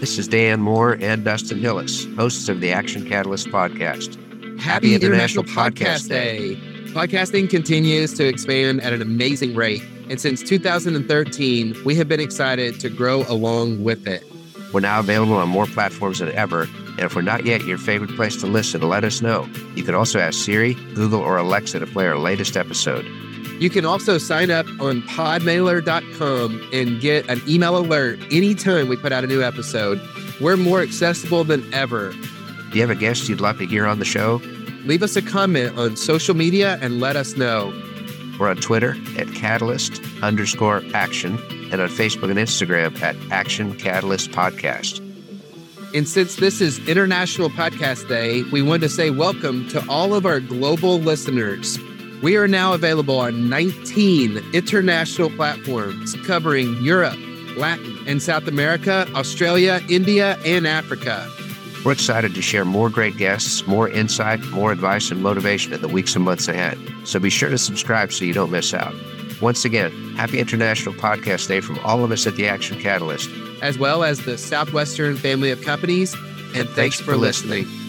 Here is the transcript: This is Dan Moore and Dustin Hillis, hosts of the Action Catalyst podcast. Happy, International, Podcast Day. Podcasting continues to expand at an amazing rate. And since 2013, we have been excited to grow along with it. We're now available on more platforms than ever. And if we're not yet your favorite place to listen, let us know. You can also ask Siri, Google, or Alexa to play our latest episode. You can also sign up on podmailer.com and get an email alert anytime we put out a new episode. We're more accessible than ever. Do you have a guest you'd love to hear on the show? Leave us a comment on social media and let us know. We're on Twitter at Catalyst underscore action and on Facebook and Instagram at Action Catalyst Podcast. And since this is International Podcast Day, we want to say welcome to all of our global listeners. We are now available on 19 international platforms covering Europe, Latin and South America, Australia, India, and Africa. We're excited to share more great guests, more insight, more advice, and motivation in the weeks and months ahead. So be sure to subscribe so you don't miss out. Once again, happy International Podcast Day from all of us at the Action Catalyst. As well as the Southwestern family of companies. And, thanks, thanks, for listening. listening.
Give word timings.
This 0.00 0.16
is 0.16 0.28
Dan 0.28 0.62
Moore 0.62 0.96
and 1.02 1.26
Dustin 1.26 1.58
Hillis, 1.58 2.06
hosts 2.16 2.48
of 2.48 2.62
the 2.62 2.72
Action 2.72 3.06
Catalyst 3.06 3.48
podcast. 3.48 4.16
Happy, 4.58 4.94
International, 4.94 5.44
Podcast 5.44 6.08
Day. 6.08 6.56
Podcasting 6.94 7.50
continues 7.50 8.14
to 8.14 8.26
expand 8.26 8.80
at 8.80 8.94
an 8.94 9.02
amazing 9.02 9.54
rate. 9.54 9.82
And 10.08 10.18
since 10.18 10.42
2013, 10.42 11.76
we 11.84 11.94
have 11.96 12.08
been 12.08 12.18
excited 12.18 12.80
to 12.80 12.88
grow 12.88 13.24
along 13.28 13.84
with 13.84 14.06
it. 14.06 14.24
We're 14.72 14.80
now 14.80 15.00
available 15.00 15.34
on 15.34 15.48
more 15.48 15.66
platforms 15.66 16.20
than 16.20 16.30
ever. 16.32 16.62
And 16.62 17.00
if 17.00 17.14
we're 17.14 17.22
not 17.22 17.44
yet 17.44 17.64
your 17.64 17.78
favorite 17.78 18.14
place 18.16 18.36
to 18.40 18.46
listen, 18.46 18.82
let 18.82 19.04
us 19.04 19.20
know. 19.20 19.48
You 19.74 19.82
can 19.82 19.94
also 19.94 20.18
ask 20.18 20.44
Siri, 20.44 20.74
Google, 20.94 21.20
or 21.20 21.36
Alexa 21.36 21.78
to 21.78 21.86
play 21.86 22.06
our 22.06 22.18
latest 22.18 22.56
episode. 22.56 23.04
You 23.60 23.68
can 23.68 23.84
also 23.84 24.16
sign 24.16 24.50
up 24.50 24.66
on 24.80 25.02
podmailer.com 25.02 26.68
and 26.72 27.00
get 27.00 27.28
an 27.28 27.42
email 27.46 27.76
alert 27.76 28.18
anytime 28.30 28.88
we 28.88 28.96
put 28.96 29.12
out 29.12 29.22
a 29.22 29.26
new 29.26 29.42
episode. 29.42 30.00
We're 30.40 30.56
more 30.56 30.80
accessible 30.80 31.44
than 31.44 31.72
ever. 31.74 32.12
Do 32.12 32.78
you 32.78 32.80
have 32.80 32.90
a 32.90 32.94
guest 32.94 33.28
you'd 33.28 33.40
love 33.40 33.58
to 33.58 33.66
hear 33.66 33.86
on 33.86 33.98
the 33.98 34.04
show? 34.04 34.40
Leave 34.84 35.02
us 35.02 35.16
a 35.16 35.22
comment 35.22 35.76
on 35.76 35.96
social 35.96 36.34
media 36.34 36.78
and 36.80 37.00
let 37.00 37.16
us 37.16 37.36
know. 37.36 37.70
We're 38.40 38.48
on 38.48 38.56
Twitter 38.56 38.96
at 39.18 39.30
Catalyst 39.34 40.00
underscore 40.22 40.82
action 40.94 41.38
and 41.70 41.78
on 41.78 41.90
Facebook 41.90 42.30
and 42.30 42.38
Instagram 42.38 42.98
at 43.02 43.14
Action 43.30 43.76
Catalyst 43.76 44.30
Podcast. 44.30 44.98
And 45.94 46.08
since 46.08 46.36
this 46.36 46.62
is 46.62 46.78
International 46.88 47.50
Podcast 47.50 48.08
Day, 48.08 48.44
we 48.44 48.62
want 48.62 48.82
to 48.82 48.88
say 48.88 49.10
welcome 49.10 49.68
to 49.68 49.86
all 49.90 50.14
of 50.14 50.24
our 50.24 50.40
global 50.40 50.98
listeners. 50.98 51.78
We 52.22 52.38
are 52.38 52.48
now 52.48 52.72
available 52.72 53.18
on 53.18 53.50
19 53.50 54.42
international 54.54 55.28
platforms 55.28 56.14
covering 56.26 56.82
Europe, 56.82 57.18
Latin 57.58 57.98
and 58.06 58.22
South 58.22 58.48
America, 58.48 59.06
Australia, 59.14 59.82
India, 59.90 60.38
and 60.46 60.66
Africa. 60.66 61.30
We're 61.84 61.92
excited 61.92 62.34
to 62.34 62.42
share 62.42 62.64
more 62.66 62.90
great 62.90 63.16
guests, 63.16 63.66
more 63.66 63.88
insight, 63.88 64.44
more 64.46 64.70
advice, 64.70 65.10
and 65.10 65.22
motivation 65.22 65.72
in 65.72 65.80
the 65.80 65.88
weeks 65.88 66.14
and 66.14 66.24
months 66.24 66.46
ahead. 66.46 66.78
So 67.04 67.18
be 67.18 67.30
sure 67.30 67.48
to 67.48 67.56
subscribe 67.56 68.12
so 68.12 68.24
you 68.26 68.34
don't 68.34 68.50
miss 68.50 68.74
out. 68.74 68.94
Once 69.40 69.64
again, 69.64 69.90
happy 70.14 70.38
International 70.38 70.94
Podcast 70.94 71.48
Day 71.48 71.60
from 71.60 71.78
all 71.78 72.04
of 72.04 72.12
us 72.12 72.26
at 72.26 72.36
the 72.36 72.46
Action 72.46 72.78
Catalyst. 72.78 73.30
As 73.62 73.78
well 73.78 74.04
as 74.04 74.26
the 74.26 74.36
Southwestern 74.36 75.16
family 75.16 75.50
of 75.50 75.62
companies. 75.62 76.12
And, 76.54 76.68
thanks, 76.68 76.74
thanks, 76.74 77.00
for 77.00 77.16
listening. 77.16 77.64
listening. 77.64 77.79